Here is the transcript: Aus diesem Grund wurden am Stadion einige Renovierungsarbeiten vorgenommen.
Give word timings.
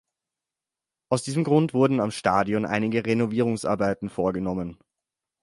Aus 1.09 1.21
diesem 1.21 1.43
Grund 1.43 1.75
wurden 1.75 1.99
am 1.99 2.09
Stadion 2.09 2.65
einige 2.65 3.05
Renovierungsarbeiten 3.05 4.09
vorgenommen. 4.09 4.79